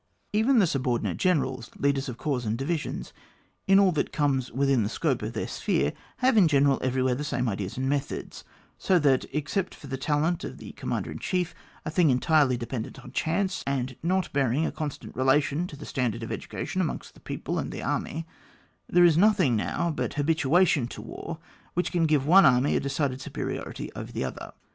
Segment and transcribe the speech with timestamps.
[0.33, 0.93] Even the subor ON WAR.
[0.93, 1.03] [book ▼.
[1.13, 3.13] dinate generals, leaders of corps and divisions,
[3.67, 7.23] in all that comes within the scope of their sphere, have in general everywhere the
[7.23, 8.43] same ideas and methods,
[8.79, 11.53] so that, except the talent of the com mander in chief—
[11.85, 15.85] a thing entirely de pendent on chance, and not bearing a constant relation to the
[15.85, 18.25] standard of edu cation amongst the people and the army—
[18.89, 21.37] there is nothing now but habituation to war
[21.75, 24.53] which can give one army a decided Buperiority over another.